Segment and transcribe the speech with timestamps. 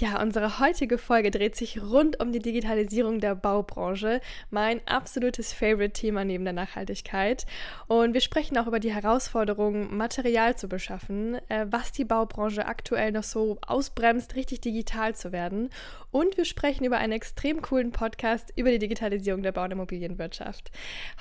[0.00, 6.24] Ja, unsere heutige Folge dreht sich rund um die Digitalisierung der Baubranche, mein absolutes Favorite-Thema
[6.24, 7.44] neben der Nachhaltigkeit.
[7.86, 13.12] Und wir sprechen auch über die Herausforderungen, Material zu beschaffen, äh, was die Baubranche aktuell
[13.12, 15.68] noch so ausbremst, richtig digital zu werden.
[16.12, 20.70] Und wir sprechen über einen extrem coolen Podcast über die Digitalisierung der Bau- und Immobilienwirtschaft.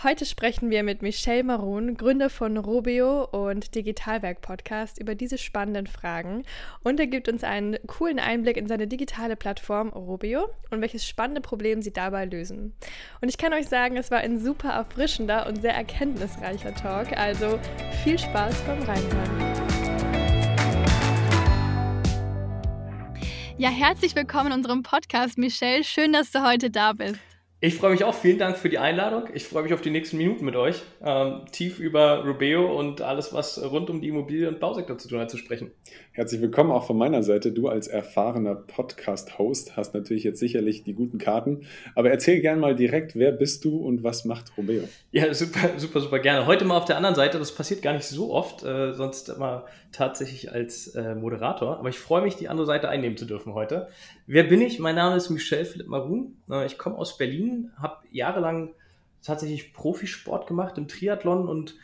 [0.04, 5.86] Heute sprechen wir mit Michel Maroon, Gründer von Robio und Digitalwerk Podcast, über diese spannenden
[5.86, 6.44] Fragen.
[6.82, 11.42] Und er gibt uns einen coolen Einblick in seine digitale Plattform Robio und welches spannende
[11.42, 12.74] Problem sie dabei lösen.
[13.20, 17.60] Und ich kann euch sagen, es war ein super erfrischender und sehr erkenntnisreicher Talk, also
[18.04, 19.60] viel Spaß beim Reinhören.
[23.58, 25.84] Ja, herzlich willkommen in unserem Podcast, Michelle.
[25.84, 27.20] Schön, dass du heute da bist.
[27.62, 28.14] Ich freue mich auch.
[28.14, 29.24] Vielen Dank für die Einladung.
[29.34, 33.34] Ich freue mich auf die nächsten Minuten mit euch, ähm, tief über Rubeo und alles,
[33.34, 35.72] was rund um die Immobilie- und Bausektor zu tun hat, zu sprechen.
[36.14, 37.52] Herzlich willkommen auch von meiner Seite.
[37.52, 41.68] Du als erfahrener Podcast-Host hast natürlich jetzt sicherlich die guten Karten.
[41.96, 44.88] Aber erzähl gerne mal direkt, wer bist du und was macht Rubeo?
[45.12, 46.46] Ja, super, super, super gerne.
[46.46, 47.40] Heute mal auf der anderen Seite.
[47.40, 51.78] Das passiert gar nicht so oft, äh, sonst immer tatsächlich als äh, Moderator.
[51.78, 53.90] Aber ich freue mich, die andere Seite einnehmen zu dürfen heute.
[54.32, 54.78] Wer bin ich?
[54.78, 56.38] Mein Name ist Michel Philipp Maroon.
[56.52, 58.76] Äh, ich komme aus Berlin, habe jahrelang
[59.24, 61.76] tatsächlich Profisport gemacht im Triathlon und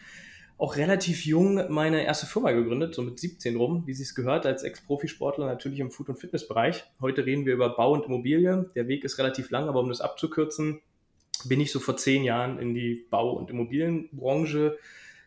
[0.59, 4.45] auch relativ jung meine erste Firma gegründet, so mit 17 rum, wie sie es gehört,
[4.45, 6.83] als Ex-Profisportler natürlich im Food- und Fitnessbereich.
[7.01, 8.69] Heute reden wir über Bau und Immobilie.
[8.75, 10.81] Der Weg ist relativ lang, aber um das abzukürzen,
[11.45, 14.77] bin ich so vor zehn Jahren in die Bau- und Immobilienbranche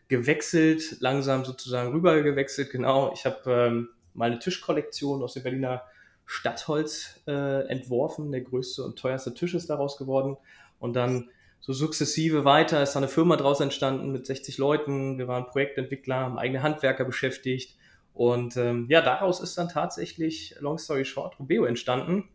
[0.07, 2.69] gewechselt, langsam sozusagen rüber gewechselt.
[2.71, 5.83] Genau, ich habe ähm, mal eine Tischkollektion aus dem Berliner
[6.31, 8.31] Stadtholz äh, entworfen.
[8.31, 10.37] Der größte und teuerste Tisch ist daraus geworden.
[10.79, 11.29] Und dann
[11.59, 15.17] so sukzessive weiter ist da eine Firma draus entstanden mit 60 Leuten.
[15.17, 17.75] Wir waren Projektentwickler, haben eigene Handwerker beschäftigt.
[18.13, 22.29] Und ähm, ja, daraus ist dann tatsächlich, long story short, Rubeo entstanden.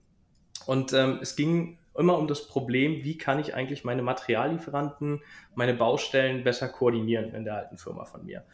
[0.66, 5.22] Und ähm, es ging immer um das Problem, wie kann ich eigentlich meine Materiallieferanten,
[5.54, 8.44] meine Baustellen besser koordinieren in der alten Firma von mir.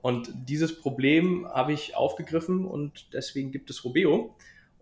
[0.00, 4.34] Und dieses Problem habe ich aufgegriffen und deswegen gibt es Robeo.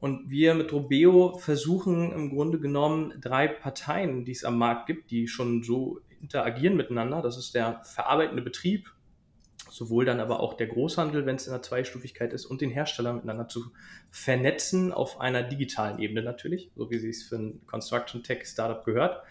[0.04, 5.10] Und wir mit Robeo versuchen im Grunde genommen drei Parteien, die es am Markt gibt,
[5.10, 7.22] die schon so interagieren miteinander.
[7.22, 8.93] Das ist der verarbeitende Betrieb,
[9.70, 13.14] sowohl dann aber auch der Großhandel, wenn es in der Zweistufigkeit ist, und den Hersteller
[13.14, 13.64] miteinander zu
[14.10, 19.22] vernetzen auf einer digitalen Ebene natürlich, so wie es für ein Construction Tech Startup gehört.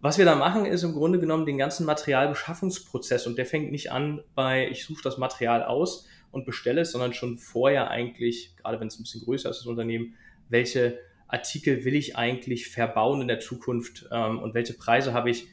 [0.00, 3.92] Was wir da machen, ist im Grunde genommen den ganzen Materialbeschaffungsprozess und der fängt nicht
[3.92, 8.80] an bei, ich suche das Material aus und bestelle es, sondern schon vorher eigentlich, gerade
[8.80, 10.14] wenn es ein bisschen größer ist, das Unternehmen,
[10.48, 10.98] welche
[11.28, 15.46] Artikel will ich eigentlich verbauen in der Zukunft ähm, und welche Preise habe ich,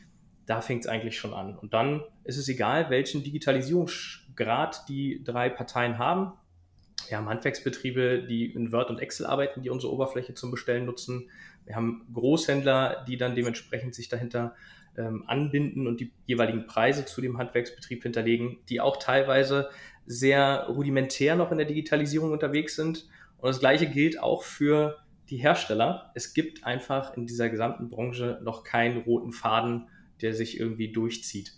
[0.46, 1.58] da fängt es eigentlich schon an.
[1.58, 6.34] Und dann ist es egal, welchen Digitalisierungsgrad die drei Parteien haben.
[7.10, 11.30] Wir haben Handwerksbetriebe, die in Word und Excel arbeiten, die unsere Oberfläche zum Bestellen nutzen.
[11.66, 14.56] Wir haben Großhändler, die dann dementsprechend sich dahinter
[14.98, 19.70] ähm, anbinden und die jeweiligen Preise zu dem Handwerksbetrieb hinterlegen, die auch teilweise
[20.08, 23.08] sehr rudimentär noch in der Digitalisierung unterwegs sind.
[23.38, 24.98] Und das Gleiche gilt auch für
[25.30, 26.12] die Hersteller.
[26.16, 29.90] Es gibt einfach in dieser gesamten Branche noch keinen roten Faden,
[30.22, 31.54] der sich irgendwie durchzieht.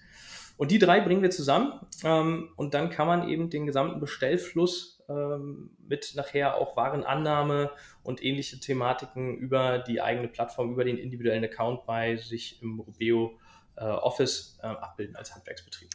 [0.58, 5.02] Und die drei bringen wir zusammen ähm, und dann kann man eben den gesamten Bestellfluss
[5.08, 7.72] ähm, mit nachher auch Warenannahme
[8.04, 13.40] und ähnliche Thematiken über die eigene Plattform, über den individuellen Account bei sich im Rubeo
[13.78, 15.92] äh, Office äh, abbilden als Handwerksbetrieb.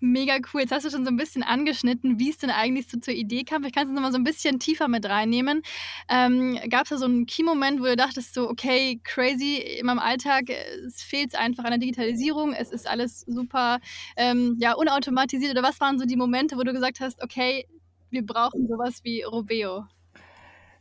[0.00, 0.62] Mega cool.
[0.62, 3.44] Jetzt hast du schon so ein bisschen angeschnitten, wie es denn eigentlich so zur Idee
[3.44, 3.62] kam.
[3.62, 5.62] Vielleicht kannst du uns noch mal so ein bisschen tiefer mit reinnehmen.
[6.08, 10.00] Ähm, Gab es da so einen Key-Moment, wo du dachtest, so, okay, crazy, in meinem
[10.00, 10.50] Alltag,
[10.86, 13.78] es fehlt einfach an der Digitalisierung, es ist alles super
[14.16, 15.52] ähm, ja, unautomatisiert.
[15.52, 17.66] Oder was waren so die Momente, wo du gesagt hast, okay,
[18.10, 19.86] wir brauchen sowas wie Robeo?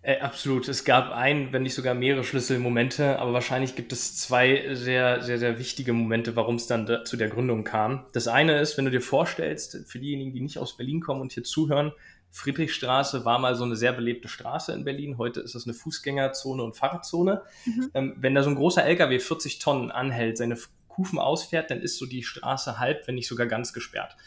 [0.04, 0.68] Äh, absolut.
[0.68, 5.40] Es gab ein, wenn nicht sogar mehrere Schlüsselmomente, aber wahrscheinlich gibt es zwei sehr, sehr,
[5.40, 8.06] sehr wichtige Momente, warum es dann da, zu der Gründung kam.
[8.12, 11.32] Das eine ist, wenn du dir vorstellst, für diejenigen, die nicht aus Berlin kommen und
[11.32, 11.94] hier zuhören,
[12.32, 15.18] Friedrichstraße war mal so eine sehr belebte Straße in Berlin.
[15.18, 17.44] Heute ist das eine Fußgängerzone und Fahrradzone.
[17.66, 17.92] Mhm.
[17.94, 20.58] Ähm, wenn da so ein großer LKW 40 Tonnen anhält, seine
[20.90, 24.18] Kufen ausfährt, dann ist so die Straße halb, wenn nicht sogar ganz gesperrt.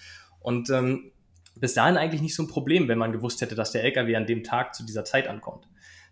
[0.40, 1.10] Und ähm,
[1.60, 4.26] bis dahin eigentlich nicht so ein Problem, wenn man gewusst hätte, dass der LKW an
[4.26, 5.68] dem Tag zu dieser Zeit ankommt.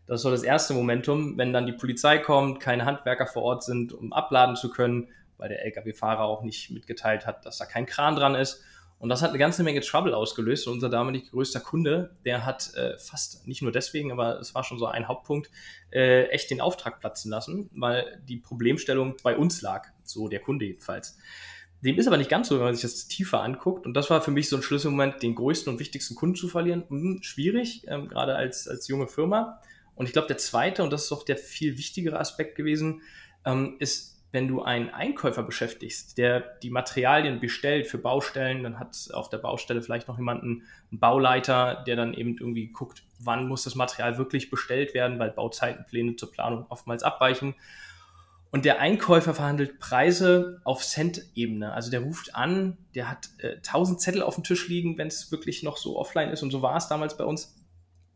[0.07, 3.93] Das war das erste Momentum, wenn dann die Polizei kommt, keine Handwerker vor Ort sind,
[3.93, 5.09] um abladen zu können
[5.39, 8.63] weil der Lkw-Fahrer auch nicht mitgeteilt hat, dass da kein Kran dran ist.
[8.99, 10.67] Und das hat eine ganze Menge Trouble ausgelöst.
[10.67, 14.65] Und unser damalig größter Kunde, der hat äh, fast, nicht nur deswegen, aber es war
[14.65, 15.51] schon so ein Hauptpunkt,
[15.91, 19.89] äh, echt den Auftrag platzen lassen, weil die Problemstellung bei uns lag.
[20.05, 21.19] So der Kunde jedenfalls.
[21.85, 23.85] Dem ist aber nicht ganz so, wenn man sich das tiefer anguckt.
[23.87, 26.85] Und das war für mich so ein Schlüsselmoment, den größten und wichtigsten Kunden zu verlieren.
[26.89, 29.61] Hm, schwierig, ähm, gerade als, als junge Firma.
[29.95, 33.03] Und ich glaube, der zweite, und das ist auch der viel wichtigere Aspekt gewesen,
[33.45, 38.97] ähm, ist wenn du einen Einkäufer beschäftigst, der die Materialien bestellt für Baustellen, dann hat
[39.13, 43.63] auf der Baustelle vielleicht noch jemanden, einen Bauleiter, der dann eben irgendwie guckt, wann muss
[43.63, 47.55] das Material wirklich bestellt werden, weil Bauzeitenpläne zur Planung oftmals abweichen.
[48.55, 51.73] Und der Einkäufer verhandelt Preise auf Cent-Ebene.
[51.73, 55.33] Also der ruft an, der hat äh, 1000 Zettel auf dem Tisch liegen, wenn es
[55.33, 56.45] wirklich noch so offline ist.
[56.45, 57.61] Und so war es damals bei uns.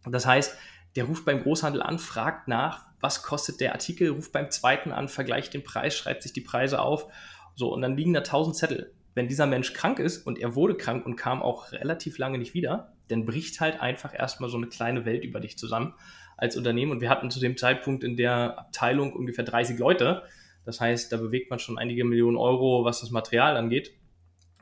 [0.04, 0.56] Das heißt,
[0.94, 5.08] der ruft beim Großhandel an, fragt nach, was kostet der Artikel, ruft beim zweiten an,
[5.08, 7.08] vergleicht den Preis, schreibt sich die Preise auf.
[7.56, 8.94] So, und dann liegen da tausend Zettel.
[9.14, 12.54] Wenn dieser Mensch krank ist und er wurde krank und kam auch relativ lange nicht
[12.54, 15.94] wieder, dann bricht halt einfach erstmal so eine kleine Welt über dich zusammen
[16.38, 16.92] als Unternehmen.
[16.92, 20.22] Und wir hatten zu dem Zeitpunkt in der Abteilung ungefähr 30 Leute.
[20.64, 23.92] Das heißt, da bewegt man schon einige Millionen Euro, was das Material angeht.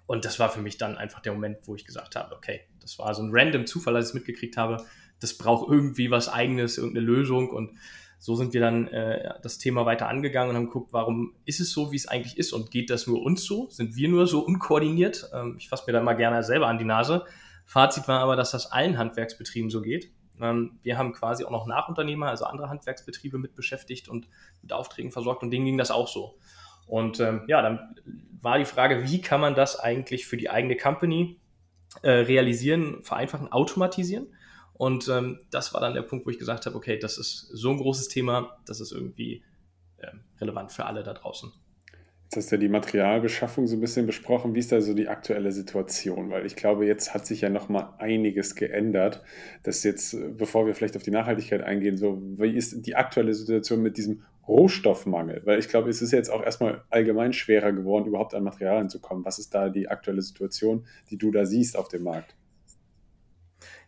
[0.06, 2.98] Und das war für mich dann einfach der Moment, wo ich gesagt habe, okay, das
[2.98, 4.78] war so ein random Zufall, als ich es mitgekriegt habe.
[5.20, 7.50] Das braucht irgendwie was eigenes, irgendeine Lösung.
[7.50, 7.72] Und
[8.18, 11.72] so sind wir dann äh, das Thema weiter angegangen und haben geguckt, warum ist es
[11.72, 13.68] so, wie es eigentlich ist und geht das nur uns so?
[13.68, 15.28] Sind wir nur so unkoordiniert?
[15.34, 17.24] Ähm, ich fasse mir da mal gerne selber an die Nase.
[17.66, 20.12] Fazit war aber, dass das allen Handwerksbetrieben so geht.
[20.40, 24.28] Ähm, wir haben quasi auch noch Nachunternehmer, also andere Handwerksbetriebe mit beschäftigt und
[24.62, 26.38] mit Aufträgen versorgt und denen ging das auch so.
[26.86, 27.96] Und ähm, ja, dann
[28.40, 31.40] war die Frage, wie kann man das eigentlich für die eigene Company
[32.02, 34.28] äh, realisieren, vereinfachen, automatisieren?
[34.74, 37.70] Und ähm, das war dann der Punkt, wo ich gesagt habe, okay, das ist so
[37.70, 39.42] ein großes Thema, das ist irgendwie
[39.96, 40.10] äh,
[40.40, 41.52] relevant für alle da draußen.
[42.26, 44.56] Jetzt hast du ja die Materialbeschaffung so ein bisschen besprochen.
[44.56, 46.28] Wie ist da so die aktuelle Situation?
[46.30, 49.22] Weil ich glaube, jetzt hat sich ja noch mal einiges geändert.
[49.62, 53.80] Das jetzt, bevor wir vielleicht auf die Nachhaltigkeit eingehen, so wie ist die aktuelle Situation
[53.80, 55.42] mit diesem Rohstoffmangel?
[55.44, 59.00] Weil ich glaube, es ist jetzt auch erstmal allgemein schwerer geworden, überhaupt an Materialien zu
[59.00, 59.24] kommen.
[59.24, 62.34] Was ist da die aktuelle Situation, die du da siehst auf dem Markt?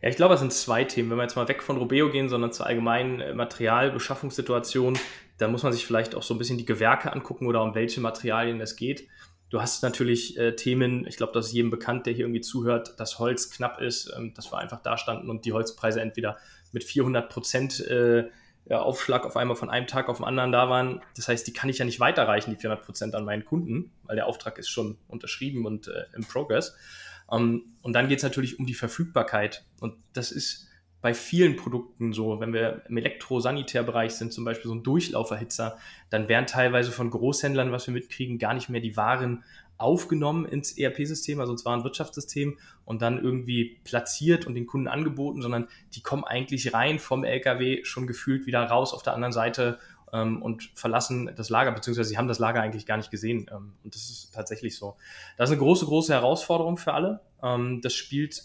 [0.01, 1.09] Ja, ich glaube, es sind zwei Themen.
[1.09, 4.97] Wenn wir jetzt mal weg von Robeo gehen, sondern zur allgemeinen äh, Materialbeschaffungssituation,
[5.37, 8.01] da muss man sich vielleicht auch so ein bisschen die Gewerke angucken oder um welche
[8.01, 9.07] Materialien es geht.
[9.49, 12.99] Du hast natürlich äh, Themen, ich glaube, das ist jedem bekannt, der hier irgendwie zuhört,
[12.99, 16.37] dass Holz knapp ist, ähm, dass wir einfach da standen und die Holzpreise entweder
[16.71, 18.29] mit 400 Prozent äh,
[18.69, 21.01] Aufschlag auf einmal von einem Tag auf den anderen da waren.
[21.15, 24.15] Das heißt, die kann ich ja nicht weiterreichen, die 400 Prozent an meinen Kunden, weil
[24.15, 26.75] der Auftrag ist schon unterschrieben und äh, im Progress.
[27.29, 29.65] Um, ähm, und dann geht es natürlich um die Verfügbarkeit.
[29.79, 30.67] Und das ist
[31.01, 35.77] bei vielen Produkten so, wenn wir im Elektrosanitärbereich sind, zum Beispiel so ein Durchlauferhitzer,
[36.09, 39.43] dann werden teilweise von Großhändlern, was wir mitkriegen, gar nicht mehr die Waren
[39.77, 45.69] aufgenommen ins ERP-System, also ins Warenwirtschaftssystem und dann irgendwie platziert und den Kunden angeboten, sondern
[45.93, 49.79] die kommen eigentlich rein vom LKW schon gefühlt wieder raus auf der anderen Seite
[50.13, 53.49] ähm, und verlassen das Lager, beziehungsweise sie haben das Lager eigentlich gar nicht gesehen.
[53.51, 54.95] Ähm, und das ist tatsächlich so.
[55.37, 57.21] Das ist eine große, große Herausforderung für alle.
[57.43, 58.43] Ähm, das spielt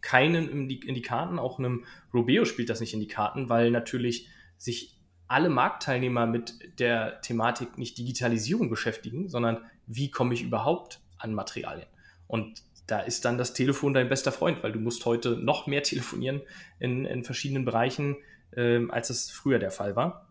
[0.00, 3.48] keinen in die, in die Karten, auch einem Rubeo spielt das nicht in die Karten,
[3.48, 4.28] weil natürlich
[4.58, 11.32] sich alle Marktteilnehmer mit der Thematik nicht Digitalisierung beschäftigen, sondern wie komme ich überhaupt an
[11.32, 11.88] Materialien?
[12.26, 15.82] Und da ist dann das Telefon dein bester Freund, weil du musst heute noch mehr
[15.84, 16.42] telefonieren
[16.78, 18.16] in, in verschiedenen Bereichen,
[18.56, 20.28] ähm, als es früher der Fall war.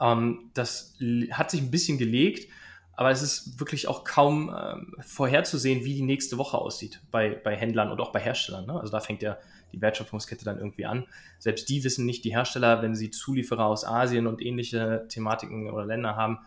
[0.00, 0.96] Ähm, das
[1.32, 2.48] hat sich ein bisschen gelegt,
[2.96, 7.56] aber es ist wirklich auch kaum ähm, vorherzusehen, wie die nächste Woche aussieht bei, bei
[7.56, 8.66] Händlern und auch bei Herstellern.
[8.66, 8.78] Ne?
[8.78, 9.38] Also da fängt ja
[9.72, 11.06] die Wertschöpfungskette dann irgendwie an.
[11.38, 15.84] Selbst die wissen nicht, die Hersteller, wenn sie Zulieferer aus Asien und ähnliche Thematiken oder
[15.84, 16.38] Länder haben,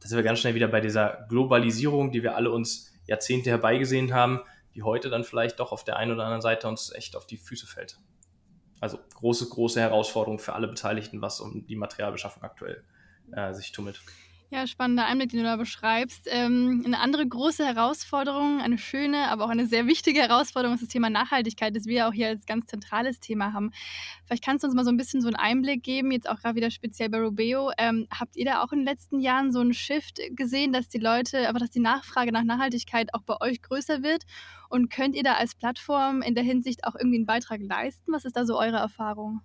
[0.00, 4.12] da sind wir ganz schnell wieder bei dieser Globalisierung, die wir alle uns Jahrzehnte herbeigesehen
[4.12, 4.40] haben,
[4.74, 7.38] die heute dann vielleicht doch auf der einen oder anderen Seite uns echt auf die
[7.38, 7.98] Füße fällt.
[8.80, 12.84] Also große, große Herausforderung für alle Beteiligten, was um die Materialbeschaffung aktuell
[13.32, 14.00] äh, sich tummelt.
[14.54, 16.28] Ja, spannender Einblick, den du da beschreibst.
[16.30, 20.90] Ähm, eine andere große Herausforderung, eine schöne, aber auch eine sehr wichtige Herausforderung ist das
[20.90, 23.72] Thema Nachhaltigkeit, das wir auch hier als ganz zentrales Thema haben.
[24.26, 26.54] Vielleicht kannst du uns mal so ein bisschen so einen Einblick geben, jetzt auch gerade
[26.54, 27.72] wieder speziell bei Robeo.
[27.78, 30.98] Ähm, habt ihr da auch in den letzten Jahren so einen Shift gesehen, dass die
[30.98, 34.22] Leute, aber dass die Nachfrage nach Nachhaltigkeit auch bei euch größer wird?
[34.68, 38.12] Und könnt ihr da als Plattform in der Hinsicht auch irgendwie einen Beitrag leisten?
[38.12, 39.40] Was ist da so eure Erfahrung?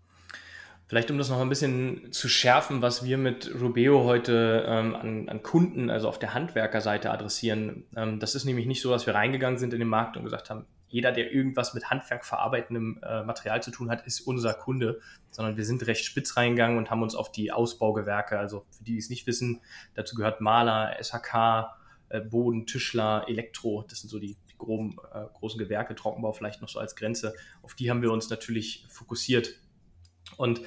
[0.90, 5.30] Vielleicht um das noch ein bisschen zu schärfen, was wir mit Rubeo heute ähm, an,
[5.30, 7.86] an, Kunden, also auf der Handwerkerseite adressieren.
[7.96, 10.50] Ähm, das ist nämlich nicht so, dass wir reingegangen sind in den Markt und gesagt
[10.50, 15.00] haben, jeder, der irgendwas mit Handwerk verarbeitendem äh, Material zu tun hat, ist unser Kunde,
[15.30, 18.94] sondern wir sind recht spitz reingegangen und haben uns auf die Ausbaugewerke, also für die,
[18.94, 19.62] die es nicht wissen,
[19.94, 21.70] dazu gehört Maler, SHK,
[22.10, 26.64] äh, Boden, Tischler, Elektro, das sind so die, die groben, äh, großen Gewerke, Trockenbau vielleicht
[26.64, 27.36] noch so als Grenze.
[27.62, 29.54] Auf die haben wir uns natürlich fokussiert.
[30.38, 30.62] Und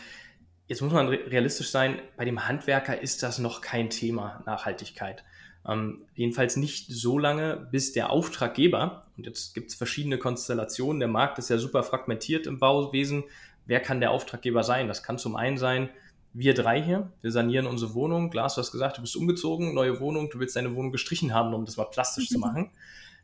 [0.69, 5.25] jetzt muss man realistisch sein, bei dem Handwerker ist das noch kein Thema, Nachhaltigkeit.
[5.66, 11.09] Ähm, jedenfalls nicht so lange, bis der Auftraggeber, und jetzt gibt es verschiedene Konstellationen, der
[11.09, 13.25] Markt ist ja super fragmentiert im Bauwesen,
[13.66, 14.88] wer kann der Auftraggeber sein?
[14.88, 15.88] Das kann zum einen sein,
[16.35, 18.31] wir drei hier, wir sanieren unsere Wohnung.
[18.31, 21.52] Glas, du hast gesagt, du bist umgezogen, neue Wohnung, du willst deine Wohnung gestrichen haben,
[21.52, 22.71] um das mal plastisch zu machen.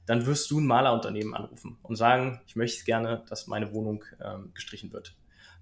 [0.06, 4.52] Dann wirst du ein Malerunternehmen anrufen und sagen, ich möchte gerne, dass meine Wohnung ähm,
[4.54, 5.14] gestrichen wird.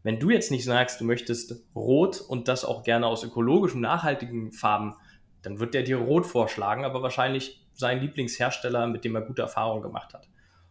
[0.07, 4.53] Wenn du jetzt nicht sagst, du möchtest rot und das auch gerne aus ökologischen, nachhaltigen
[4.53, 4.95] Farben,
[5.43, 9.83] dann wird der dir rot vorschlagen, aber wahrscheinlich sein Lieblingshersteller, mit dem er gute Erfahrungen
[9.83, 10.29] gemacht hat.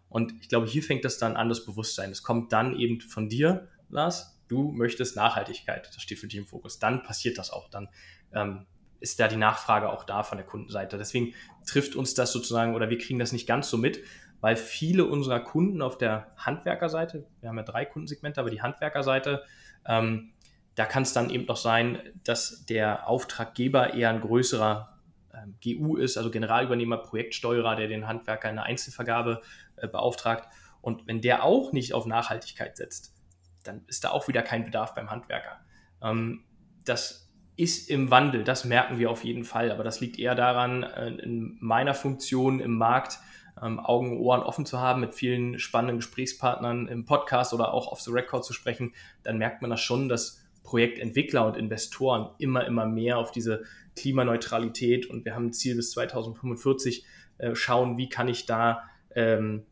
[0.08, 2.12] Und ich glaube, hier fängt das dann an, das Bewusstsein.
[2.12, 6.48] Es kommt dann eben von dir, Lars, du möchtest Nachhaltigkeit, das steht für dich im
[6.48, 7.70] Fokus, dann passiert das auch.
[7.70, 7.90] Dann
[8.34, 8.68] ähm,
[9.02, 10.98] ist da die Nachfrage auch da von der Kundenseite.
[10.98, 11.34] Deswegen
[11.68, 14.00] trifft uns das sozusagen oder wir kriegen das nicht ganz so mit,
[14.46, 19.44] weil viele unserer Kunden auf der Handwerkerseite, wir haben ja drei Kundensegmente, aber die Handwerkerseite,
[19.88, 20.34] ähm,
[20.76, 25.00] da kann es dann eben noch sein, dass der Auftraggeber eher ein größerer
[25.34, 29.42] ähm, GU ist, also Generalübernehmer, Projektsteuerer, der den Handwerker in der Einzelvergabe
[29.78, 30.48] äh, beauftragt.
[30.80, 33.16] Und wenn der auch nicht auf Nachhaltigkeit setzt,
[33.64, 35.60] dann ist da auch wieder kein Bedarf beim Handwerker.
[36.04, 36.44] Ähm,
[36.84, 40.84] das ist im Wandel, das merken wir auf jeden Fall, aber das liegt eher daran,
[40.84, 43.18] äh, in meiner Funktion im Markt
[43.62, 47.88] ähm, Augen und Ohren offen zu haben, mit vielen spannenden Gesprächspartnern im Podcast oder auch
[47.88, 48.94] auf the Record zu sprechen,
[49.24, 53.64] dann merkt man das schon, dass Projektentwickler und Investoren immer, immer mehr auf diese
[53.96, 57.06] Klimaneutralität und wir haben ein Ziel bis 2045
[57.38, 58.84] äh, schauen, wie kann ich da
[59.16, 59.66] ähm,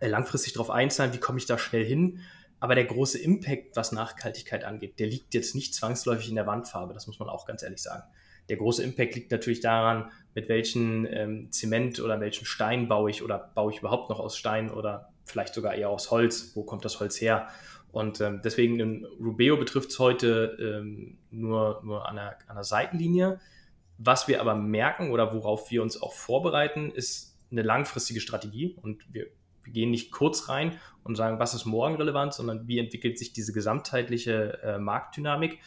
[0.00, 2.20] langfristig darauf einzahlen, wie komme ich da schnell hin.
[2.58, 6.94] Aber der große Impact, was Nachhaltigkeit angeht, der liegt jetzt nicht zwangsläufig in der Wandfarbe,
[6.94, 8.04] das muss man auch ganz ehrlich sagen.
[8.48, 13.22] Der große Impact liegt natürlich daran, mit welchem ähm, Zement oder welchem Stein baue ich
[13.22, 16.52] oder baue ich überhaupt noch aus Stein oder vielleicht sogar eher aus Holz.
[16.54, 17.48] Wo kommt das Holz her?
[17.92, 22.64] Und ähm, deswegen in Rubeo betrifft es heute ähm, nur, nur an, der, an der
[22.64, 23.40] Seitenlinie.
[23.98, 28.76] Was wir aber merken oder worauf wir uns auch vorbereiten, ist eine langfristige Strategie.
[28.80, 29.26] Und wir
[29.64, 33.32] wir gehen nicht kurz rein und sagen, was ist morgen relevant, sondern wie entwickelt sich
[33.32, 35.58] diese gesamtheitliche äh, Marktdynamik.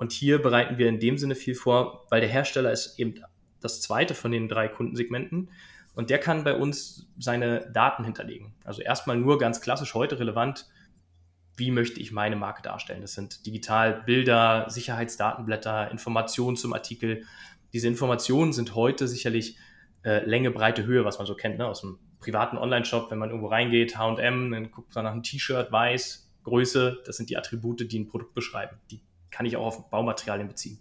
[0.00, 3.16] Und hier bereiten wir in dem Sinne viel vor, weil der Hersteller ist eben
[3.60, 5.50] das zweite von den drei Kundensegmenten.
[5.94, 8.54] Und der kann bei uns seine Daten hinterlegen.
[8.64, 10.66] Also erstmal nur ganz klassisch heute relevant,
[11.58, 13.02] wie möchte ich meine Marke darstellen.
[13.02, 17.26] Das sind digital Bilder, Sicherheitsdatenblätter, Informationen zum Artikel.
[17.74, 19.58] Diese Informationen sind heute sicherlich
[20.02, 23.28] äh, Länge, Breite, Höhe, was man so kennt, ne, aus dem privaten Online-Shop, wenn man
[23.28, 27.92] irgendwo reingeht, H&M, dann guckt man nach einem T-Shirt, weiß, Größe, das sind die Attribute,
[27.92, 28.78] die ein Produkt beschreiben.
[28.90, 30.80] Die kann ich auch auf Baumaterialien beziehen.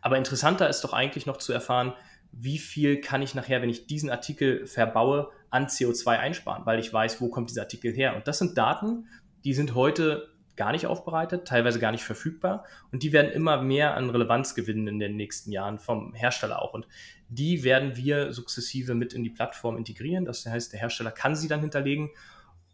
[0.00, 1.94] Aber interessanter ist doch eigentlich noch zu erfahren,
[2.32, 6.92] wie viel kann ich nachher, wenn ich diesen Artikel verbaue, an CO2 einsparen, weil ich
[6.92, 8.16] weiß, wo kommt dieser Artikel her.
[8.16, 9.06] Und das sind Daten,
[9.44, 13.96] die sind heute gar nicht aufbereitet, teilweise gar nicht verfügbar und die werden immer mehr
[13.96, 16.86] an Relevanz gewinnen in den nächsten Jahren vom Hersteller auch und
[17.28, 20.24] die werden wir sukzessive mit in die Plattform integrieren.
[20.24, 22.10] Das heißt, der Hersteller kann sie dann hinterlegen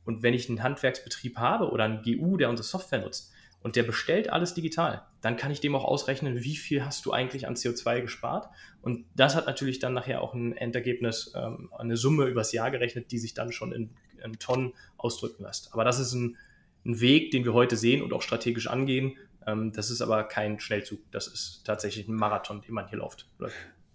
[0.05, 3.83] und wenn ich einen Handwerksbetrieb habe oder einen GU, der unsere Software nutzt und der
[3.83, 7.55] bestellt alles digital, dann kann ich dem auch ausrechnen, wie viel hast du eigentlich an
[7.55, 8.49] CO2 gespart
[8.83, 13.11] und das hat natürlich dann nachher auch ein Endergebnis, ähm, eine Summe übers Jahr gerechnet,
[13.13, 13.91] die sich dann schon in,
[14.25, 15.73] in Tonnen ausdrücken lässt.
[15.73, 16.37] Aber das ist ein
[16.85, 19.17] ein Weg, den wir heute sehen und auch strategisch angehen.
[19.47, 23.29] Ähm, das ist aber kein Schnellzug, das ist tatsächlich ein Marathon, den man hier läuft.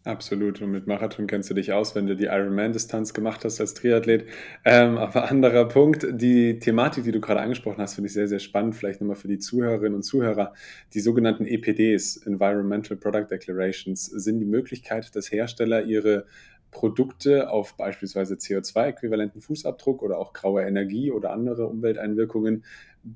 [0.06, 0.62] Absolut.
[0.62, 4.28] Und mit Marathon kennst du dich aus, wenn du die Ironman-Distanz gemacht hast als Triathlet.
[4.64, 8.38] Ähm, aber anderer Punkt, die Thematik, die du gerade angesprochen hast, finde ich sehr, sehr
[8.38, 8.76] spannend.
[8.76, 10.54] Vielleicht nochmal für die Zuhörerinnen und Zuhörer.
[10.94, 16.28] Die sogenannten EPDs, Environmental Product Declarations, sind die Möglichkeit, dass Hersteller ihre
[16.70, 22.64] Produkte auf beispielsweise CO2-äquivalenten Fußabdruck oder auch graue Energie oder andere Umwelteinwirkungen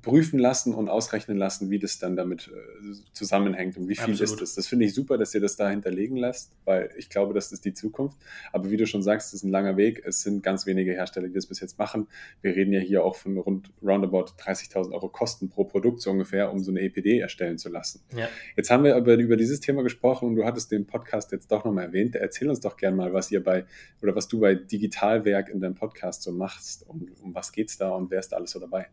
[0.02, 4.20] prüfen lassen und ausrechnen lassen, wie das dann damit äh, zusammenhängt und wie viel Absolut.
[4.20, 4.54] ist das.
[4.54, 7.64] Das finde ich super, dass ihr das da hinterlegen lasst, weil ich glaube, das ist
[7.64, 8.16] die Zukunft.
[8.52, 10.02] Aber wie du schon sagst, das ist ein langer Weg.
[10.06, 12.06] Es sind ganz wenige Hersteller, die das bis jetzt machen.
[12.40, 16.52] Wir reden ja hier auch von rund roundabout 30.000 Euro Kosten pro Produkt so ungefähr,
[16.52, 18.00] um so eine EPD erstellen zu lassen.
[18.16, 18.28] Ja.
[18.56, 21.64] Jetzt haben wir aber über dieses Thema gesprochen und du hattest den Podcast jetzt doch
[21.64, 22.14] nochmal erwähnt.
[22.14, 23.64] Erzähl uns doch gerne mal, was ihr bei
[24.02, 27.76] oder was du bei Digitalwerk in deinem Podcast so machst und um was geht es
[27.76, 28.86] da und wer ist da alles so dabei?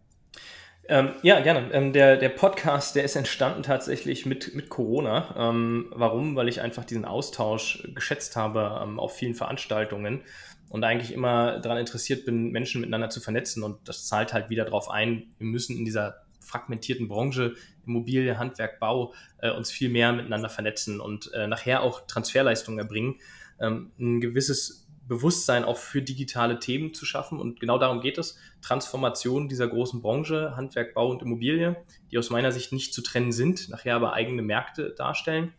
[0.90, 1.70] Ähm, ja, gerne.
[1.74, 5.36] Ähm, der, der Podcast, der ist entstanden tatsächlich mit, mit Corona.
[5.38, 6.36] Ähm, warum?
[6.36, 10.22] Weil ich einfach diesen Austausch geschätzt habe ähm, auf vielen Veranstaltungen
[10.70, 13.64] und eigentlich immer daran interessiert bin, Menschen miteinander zu vernetzen.
[13.64, 18.80] Und das zahlt halt wieder darauf ein, wir müssen in dieser fragmentierten Branche, Immobilie, Handwerk,
[18.80, 23.16] Bau, äh, uns viel mehr miteinander vernetzen und äh, nachher auch Transferleistungen erbringen.
[23.60, 27.40] Ähm, ein gewisses Bewusstsein auch für digitale Themen zu schaffen.
[27.40, 28.38] Und genau darum geht es.
[28.62, 31.78] Transformation dieser großen Branche, Handwerk, Bau und Immobilie,
[32.12, 35.54] die aus meiner Sicht nicht zu trennen sind, nachher aber eigene Märkte darstellen.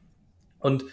[0.59, 0.85] Und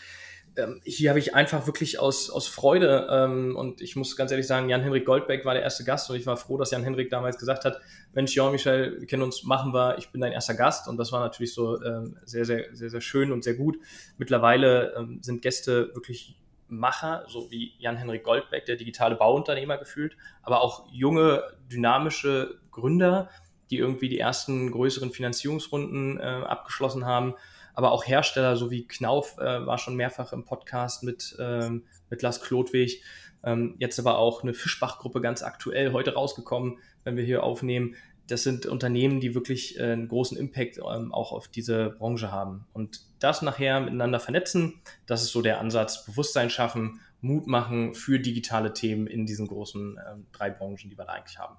[0.58, 4.48] ähm, hier habe ich einfach wirklich aus, aus Freude ähm, und ich muss ganz ehrlich
[4.48, 7.66] sagen, Jan-Henrik Goldbeck war der erste Gast und ich war froh, dass Jan-Henrik damals gesagt
[7.66, 7.82] hat,
[8.14, 11.20] Mensch, Jean-Michel, wir kennen uns, machen wir, ich bin dein erster Gast und das war
[11.20, 13.78] natürlich so ähm, sehr, sehr, sehr, sehr schön und sehr gut.
[14.18, 20.62] Mittlerweile ähm, sind Gäste wirklich Macher, so wie Jan-Henrik Goldbeck, der digitale Bauunternehmer gefühlt, aber
[20.62, 23.30] auch junge, dynamische Gründer,
[23.70, 27.36] die irgendwie die ersten größeren Finanzierungsrunden äh, abgeschlossen haben
[27.76, 32.22] aber auch Hersteller, so wie Knauf äh, war schon mehrfach im Podcast mit, ähm, mit
[32.22, 33.04] Lars Klotwig.
[33.44, 37.96] Ähm, jetzt aber auch eine Fischbach-Gruppe ganz aktuell heute rausgekommen, wenn wir hier aufnehmen.
[38.28, 42.66] Das sind Unternehmen, die wirklich äh, einen großen Impact ähm, auch auf diese Branche haben.
[42.74, 46.06] Und das nachher miteinander vernetzen, das ist so der Ansatz.
[46.06, 50.02] Bewusstsein schaffen, Mut machen für digitale Themen in diesen großen äh,
[50.32, 51.58] drei Branchen, die wir da eigentlich haben.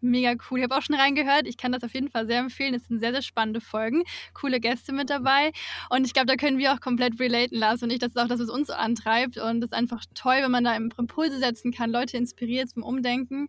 [0.00, 0.58] Mega cool.
[0.58, 1.46] Ich habe auch schon reingehört.
[1.46, 2.72] Ich kann das auf jeden Fall sehr empfehlen.
[2.72, 4.04] Es sind sehr, sehr spannende Folgen.
[4.32, 5.52] Coole Gäste mit dabei.
[5.90, 7.84] Und ich glaube, da können wir auch komplett relaten lassen.
[7.84, 9.36] Und ich, das ist auch das, was uns antreibt.
[9.36, 13.48] Und es ist einfach toll, wenn man da Impulse setzen kann, Leute inspiriert zum Umdenken.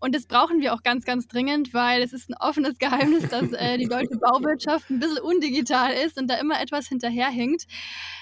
[0.00, 3.52] Und das brauchen wir auch ganz, ganz dringend, weil es ist ein offenes Geheimnis, dass
[3.52, 7.66] äh, die deutsche Bauwirtschaft ein bisschen undigital ist und da immer etwas hinterherhinkt.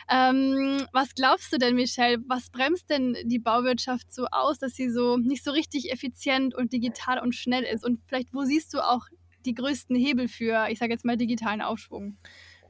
[0.09, 2.19] Ähm, was glaubst du denn, Michelle?
[2.27, 6.73] Was bremst denn die Bauwirtschaft so aus, dass sie so nicht so richtig effizient und
[6.73, 7.85] digital und schnell ist?
[7.85, 9.07] Und vielleicht, wo siehst du auch
[9.45, 12.17] die größten Hebel für, ich sage jetzt mal, digitalen Aufschwung?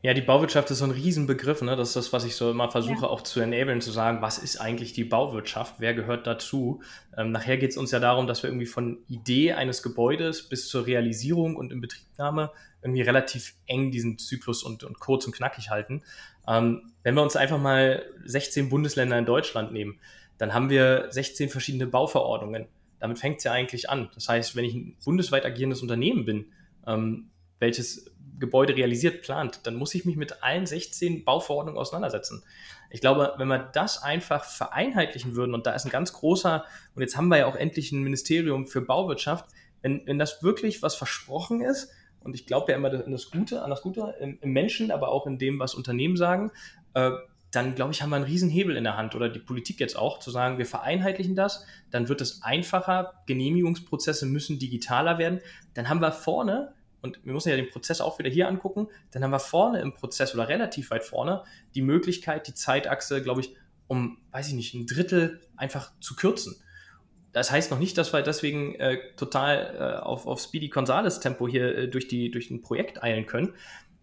[0.06, 1.62] Ja, die Bauwirtschaft ist so ein Riesenbegriff.
[1.62, 1.74] Ne?
[1.74, 3.08] Das ist das, was ich so immer versuche ja.
[3.08, 5.80] auch zu enablen, zu sagen, was ist eigentlich die Bauwirtschaft?
[5.80, 6.80] Wer gehört dazu?
[7.18, 10.68] Ähm, nachher geht es uns ja darum, dass wir irgendwie von Idee eines Gebäudes bis
[10.68, 16.04] zur Realisierung und Inbetriebnahme irgendwie relativ eng diesen Zyklus und, und kurz und knackig halten.
[16.46, 19.98] Ähm, wenn wir uns einfach mal 16 Bundesländer in Deutschland nehmen,
[20.38, 22.68] dann haben wir 16 verschiedene Bauverordnungen.
[23.00, 24.08] Damit fängt es ja eigentlich an.
[24.14, 26.52] Das heißt, wenn ich ein bundesweit agierendes Unternehmen bin,
[26.86, 32.42] ähm, welches Gebäude realisiert, plant, dann muss ich mich mit allen 16 Bauverordnungen auseinandersetzen.
[32.90, 36.64] Ich glaube, wenn wir das einfach vereinheitlichen würden, und da ist ein ganz großer,
[36.94, 39.46] und jetzt haben wir ja auch endlich ein Ministerium für Bauwirtschaft,
[39.82, 41.90] wenn, wenn das wirklich was versprochen ist,
[42.20, 45.08] und ich glaube ja immer an das Gute, an das Gute im, im, Menschen, aber
[45.10, 46.50] auch in dem, was Unternehmen sagen,
[46.94, 47.12] äh,
[47.52, 49.96] dann glaube ich, haben wir einen riesen Hebel in der Hand oder die Politik jetzt
[49.96, 55.40] auch, zu sagen, wir vereinheitlichen das, dann wird es einfacher, Genehmigungsprozesse müssen digitaler werden,
[55.74, 59.22] dann haben wir vorne und wir müssen ja den Prozess auch wieder hier angucken, dann
[59.22, 63.54] haben wir vorne im Prozess oder relativ weit vorne die Möglichkeit, die Zeitachse, glaube ich,
[63.86, 66.56] um, weiß ich nicht, ein Drittel einfach zu kürzen.
[67.32, 71.46] Das heißt noch nicht, dass wir deswegen äh, total äh, auf, auf Speedy Gonzales Tempo
[71.46, 73.54] hier äh, durch, die, durch ein Projekt eilen können.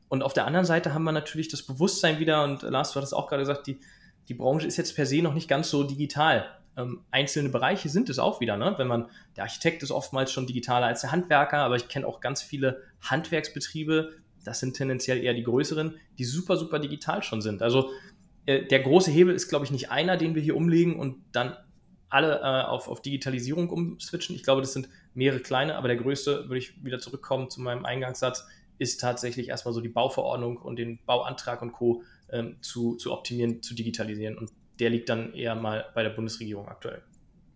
[0.08, 3.16] Und auf der anderen Seite haben wir natürlich das Bewusstsein wieder, und Lars, du hattest
[3.16, 3.80] auch gerade gesagt, die,
[4.28, 6.46] die Branche ist jetzt per se noch nicht ganz so digital.
[6.76, 8.58] Ähm, einzelne Bereiche sind es auch wieder.
[8.58, 8.74] Ne?
[8.78, 12.20] Wenn man, der Architekt ist oftmals schon digitaler als der Handwerker, aber ich kenne auch
[12.20, 17.62] ganz viele Handwerksbetriebe, das sind tendenziell eher die größeren, die super, super digital schon sind.
[17.62, 17.90] Also
[18.46, 21.56] äh, der große Hebel ist, glaube ich, nicht einer, den wir hier umlegen und dann
[22.10, 24.36] alle äh, auf, auf Digitalisierung umswitchen.
[24.36, 27.86] Ich glaube, das sind mehrere kleine, aber der größte, würde ich wieder zurückkommen zu meinem
[27.86, 28.46] Eingangssatz,
[28.78, 32.04] ist tatsächlich erstmal so die Bauverordnung und den Bauantrag und Co.
[32.34, 34.36] Ähm, zu, zu optimieren, zu digitalisieren.
[34.36, 37.02] Und der liegt dann eher mal bei der Bundesregierung aktuell.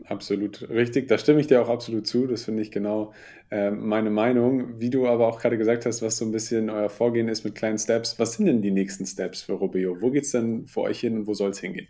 [0.06, 2.28] Absolut richtig, da stimme ich dir auch absolut zu.
[2.28, 3.14] Das finde ich genau
[3.50, 4.80] äh, meine Meinung.
[4.80, 7.56] Wie du aber auch gerade gesagt hast, was so ein bisschen euer Vorgehen ist mit
[7.56, 8.20] kleinen Steps.
[8.20, 10.00] Was sind denn die nächsten Steps für Robeo?
[10.00, 11.88] Wo geht es denn für euch hin und wo soll es hingehen?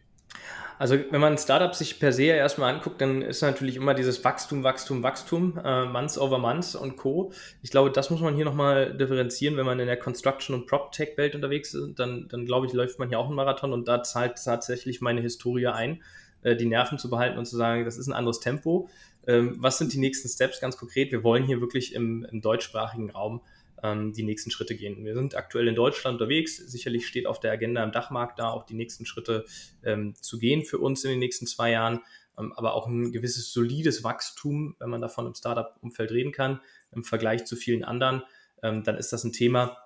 [0.80, 4.63] Also wenn man Startups sich per se erstmal anguckt, dann ist natürlich immer dieses Wachstum,
[4.63, 7.32] Wachstum, Wachstum, äh, Months over Months und Co.
[7.63, 11.36] Ich glaube, das muss man hier nochmal differenzieren, wenn man in der Construction- und PropTech-Welt
[11.36, 14.44] unterwegs ist, dann, dann glaube ich, läuft man hier auch einen Marathon und da zahlt
[14.44, 16.04] tatsächlich meine Historie ein,
[16.44, 18.88] äh, die Nerven zu behalten und zu sagen, das ist ein anderes Tempo.
[19.28, 21.12] Ähm, was sind die nächsten Steps ganz konkret?
[21.12, 23.42] Wir wollen hier wirklich im, im deutschsprachigen Raum
[23.84, 25.04] ähm, die nächsten Schritte gehen.
[25.06, 26.58] Wir sind aktuell in Deutschland unterwegs.
[26.58, 29.46] Sicherlich steht auf der Agenda im Dachmarkt da auch die nächsten Schritte
[29.84, 32.02] ähm, zu gehen für uns in den nächsten zwei Jahren.
[32.40, 36.62] Ähm, aber auch ein gewisses solides Wachstum, wenn man davon im Startup-Umfeld reden kann,
[36.92, 38.24] im Vergleich zu vielen anderen,
[38.63, 39.78] ähm, dann ist das ein Thema.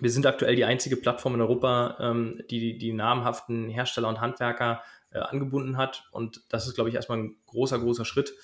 [0.00, 4.82] Wir sind aktuell die einzige Plattform in Europa, ähm, die die namhaften Hersteller und Handwerker
[5.10, 6.08] äh, angebunden hat.
[6.12, 8.34] Und das ist, glaube ich, erstmal ein großer, großer Schritt,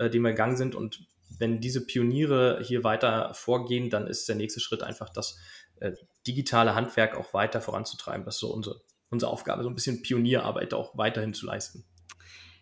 [0.00, 0.74] äh, den wir gegangen sind.
[0.74, 1.06] Und
[1.38, 5.38] wenn diese Pioniere hier weiter vorgehen, dann ist der nächste Schritt einfach das
[5.76, 5.92] äh,
[6.26, 8.24] digitale Handwerk auch weiter voranzutreiben.
[8.24, 11.84] Das ist so unsere, unsere Aufgabe, so ein bisschen Pionierarbeit auch weiterhin zu leisten.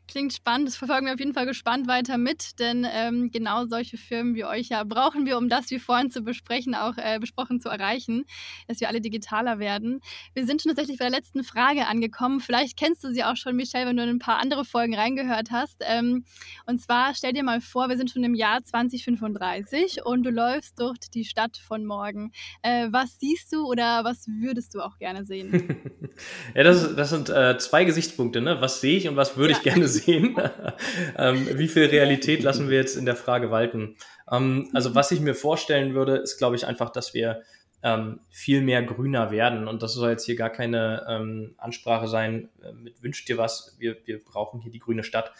[0.08, 0.66] Klingt spannend.
[0.66, 4.46] Das verfolgen wir auf jeden Fall gespannt weiter mit, denn ähm, genau solche Firmen wie
[4.46, 8.24] euch ja brauchen wir, um das wie vorhin zu besprechen, auch äh, besprochen zu erreichen,
[8.68, 10.00] dass wir alle digitaler werden.
[10.32, 12.40] Wir sind schon tatsächlich bei der letzten Frage angekommen.
[12.40, 15.50] Vielleicht kennst du sie auch schon, Michelle, wenn du in ein paar andere Folgen reingehört
[15.50, 15.76] hast.
[15.82, 16.24] Ähm,
[16.64, 20.80] und zwar stell dir mal vor, wir sind schon im Jahr 2035 und du läufst
[20.80, 22.32] durch die Stadt von morgen.
[22.62, 25.76] Äh, was siehst du oder was würdest du auch gerne sehen?
[26.54, 28.40] ja, das, das sind äh, zwei Gesichtspunkte.
[28.40, 28.58] Ne?
[28.62, 29.58] Was sehe ich und was würde ja.
[29.58, 29.97] ich gerne sehen?
[30.04, 30.36] Sehen.
[31.16, 33.96] ähm, wie viel Realität lassen wir jetzt in der Frage walten?
[34.30, 37.42] Ähm, also was ich mir vorstellen würde, ist, glaube ich, einfach, dass wir
[37.82, 39.68] ähm, viel mehr grüner werden.
[39.68, 43.76] Und das soll jetzt hier gar keine ähm, Ansprache sein äh, mit wünscht dir was,
[43.78, 45.32] wir, wir brauchen hier die grüne Stadt.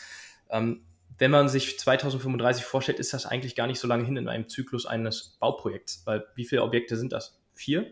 [0.51, 0.83] Ähm,
[1.19, 4.49] wenn man sich 2035 vorstellt, ist das eigentlich gar nicht so lange hin in einem
[4.49, 6.03] Zyklus eines Bauprojekts.
[6.07, 7.41] Weil wie viele Objekte sind das?
[7.55, 7.91] Vier?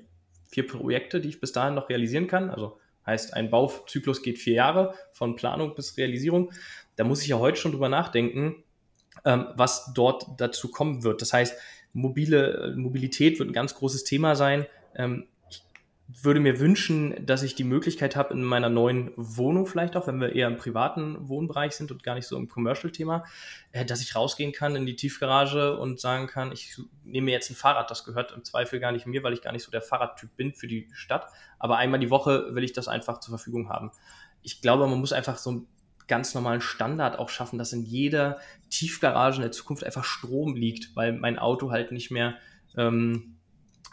[0.49, 2.51] Vier Projekte, die ich bis dahin noch realisieren kann.
[2.51, 6.53] Also Heißt, ein Bauzyklus geht vier Jahre von Planung bis Realisierung.
[6.97, 8.65] Da muss ich ja heute schon drüber nachdenken,
[9.25, 11.23] ähm, was dort dazu kommen wird.
[11.23, 11.57] Das heißt,
[11.93, 14.67] mobile Mobilität wird ein ganz großes Thema sein.
[14.95, 15.27] Ähm,
[16.09, 20.21] würde mir wünschen, dass ich die Möglichkeit habe, in meiner neuen Wohnung vielleicht auch, wenn
[20.21, 23.25] wir eher im privaten Wohnbereich sind und gar nicht so im Commercial-Thema,
[23.73, 27.51] äh, dass ich rausgehen kann in die Tiefgarage und sagen kann, ich nehme mir jetzt
[27.51, 29.83] ein Fahrrad, das gehört im Zweifel gar nicht mir, weil ich gar nicht so der
[29.83, 31.27] Fahrradtyp bin für die Stadt,
[31.59, 33.91] aber einmal die Woche will ich das einfach zur Verfügung haben.
[34.43, 35.67] Ich glaube, man muss einfach so einen
[36.07, 38.39] ganz normalen Standard auch schaffen, dass in jeder
[38.71, 42.37] Tiefgarage in der Zukunft einfach Strom liegt, weil mein Auto halt nicht mehr
[42.77, 43.37] ähm,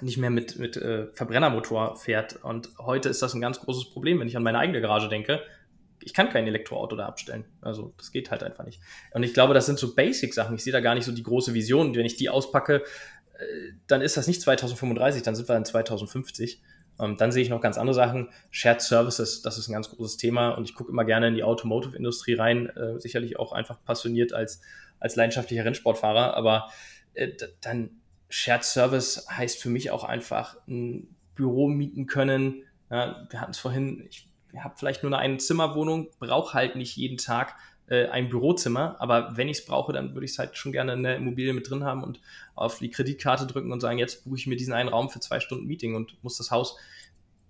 [0.02, 2.44] nicht mehr mit, mit äh, Verbrennermotor fährt.
[2.44, 5.42] Und heute ist das ein ganz großes Problem, wenn ich an meine eigene Garage denke.
[6.00, 7.46] Ich kann kein Elektroauto da abstellen.
[7.62, 8.82] Also das geht halt einfach nicht.
[9.12, 10.56] Und ich glaube, das sind so Basic-Sachen.
[10.56, 11.96] Ich sehe da gar nicht so die große Vision.
[11.96, 12.84] Wenn ich die auspacke,
[13.38, 13.46] äh,
[13.88, 16.62] dann ist das nicht 2035, dann sind wir in 2050.
[17.00, 18.30] Ähm, dann sehe ich noch ganz andere Sachen.
[18.52, 20.50] Shared Services, das ist ein ganz großes Thema.
[20.50, 22.70] Und ich gucke immer gerne in die Automotive-Industrie rein.
[22.70, 24.62] Äh, sicherlich auch einfach passioniert als,
[25.00, 26.36] als leidenschaftlicher Rennsportfahrer.
[26.36, 26.70] Aber
[27.14, 27.30] äh,
[27.62, 28.02] dann
[28.36, 32.64] Shared Service heißt für mich auch einfach ein Büro mieten können.
[32.90, 37.20] Ja, wir hatten es vorhin, ich habe vielleicht nur eine Einzimmerwohnung, brauche halt nicht jeden
[37.20, 40.72] Tag äh, ein Bürozimmer, aber wenn ich es brauche, dann würde ich es halt schon
[40.72, 42.22] gerne in der Immobilie mit drin haben und
[42.56, 45.40] auf die Kreditkarte drücken und sagen, jetzt buche ich mir diesen einen Raum für zwei
[45.40, 46.76] Stunden Meeting und muss das Haus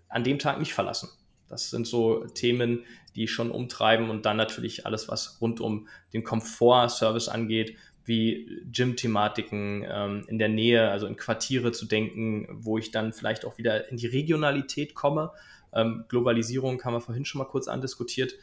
[0.09, 1.07] an dem Tag nicht verlassen.
[1.47, 2.83] Das sind so Themen,
[3.15, 9.85] die schon umtreiben und dann natürlich alles, was rund um den Komfort-Service angeht, wie Gym-Thematiken
[9.89, 13.89] ähm, in der Nähe, also in Quartiere zu denken, wo ich dann vielleicht auch wieder
[13.89, 15.31] in die Regionalität komme.
[15.73, 18.33] Ähm, Globalisierung haben wir vorhin schon mal kurz andiskutiert,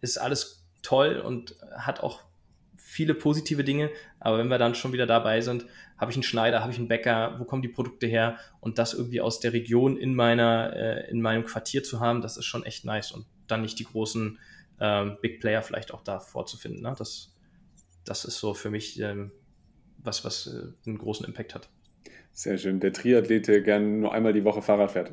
[0.00, 2.20] ist alles toll und hat auch
[2.76, 6.60] viele positive Dinge, aber wenn wir dann schon wieder dabei sind, habe ich einen Schneider,
[6.60, 9.96] habe ich einen Bäcker, wo kommen die Produkte her und das irgendwie aus der Region
[9.96, 13.62] in meiner äh, in meinem Quartier zu haben, das ist schon echt nice und dann
[13.62, 14.38] nicht die großen
[14.80, 16.82] ähm, Big Player vielleicht auch da vorzufinden.
[16.82, 16.94] Ne?
[16.96, 17.33] Das
[18.04, 19.32] das ist so für mich ähm,
[19.98, 21.68] was, was äh, einen großen Impact hat.
[22.36, 22.80] Sehr schön.
[22.80, 25.12] Der Triathlet, der gern nur einmal die Woche Fahrrad fährt.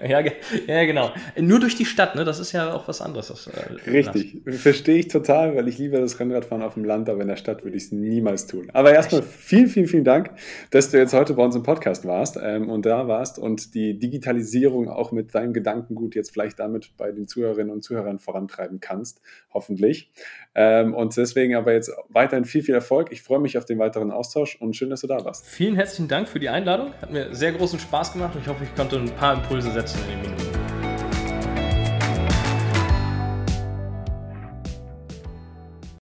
[0.02, 0.20] ja,
[0.66, 1.12] ja, genau.
[1.38, 2.24] Nur durch die Stadt, ne?
[2.24, 3.28] Das ist ja auch was anderes.
[3.28, 4.42] Das, äh, Richtig.
[4.44, 7.62] Verstehe ich total, weil ich liebe das Rennradfahren auf dem Land, aber in der Stadt
[7.62, 8.70] würde ich es niemals tun.
[8.72, 10.32] Aber erstmal vielen, vielen, vielen Dank,
[10.72, 13.96] dass du jetzt heute bei uns im Podcast warst ähm, und da warst und die
[13.96, 19.20] Digitalisierung auch mit deinem Gedankengut jetzt vielleicht damit bei den Zuhörerinnen und Zuhörern vorantreiben kannst.
[19.54, 20.10] Hoffentlich.
[20.56, 23.12] Ähm, und deswegen aber jetzt weiterhin viel, viel Erfolg.
[23.12, 25.51] Ich freue mich auf den weiteren Austausch und schön, dass du da warst.
[25.54, 26.94] Vielen herzlichen Dank für die Einladung.
[27.02, 30.00] Hat mir sehr großen Spaß gemacht und ich hoffe, ich konnte ein paar Impulse setzen
[30.04, 30.51] in den Minuten.